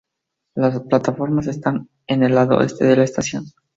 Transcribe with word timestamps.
Las 0.55 0.79
plataformas 0.81 1.45
están 1.45 1.87
en 2.07 2.23
el 2.23 2.33
lado 2.33 2.61
este 2.61 2.85
de 2.85 2.95
la 2.95 3.03
estación. 3.03 3.45